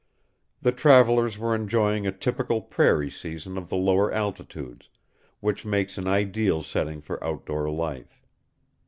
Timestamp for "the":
0.63-0.71, 3.69-3.77